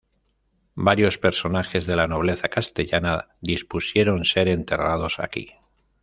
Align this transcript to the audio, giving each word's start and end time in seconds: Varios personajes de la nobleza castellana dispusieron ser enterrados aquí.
Varios 0.77 1.19
personajes 1.19 1.85
de 1.85 1.95
la 1.95 2.07
nobleza 2.07 2.49
castellana 2.49 3.27
dispusieron 3.39 4.25
ser 4.25 4.47
enterrados 4.47 5.19
aquí. 5.19 5.51